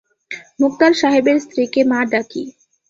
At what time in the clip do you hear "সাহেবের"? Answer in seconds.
0.93-1.37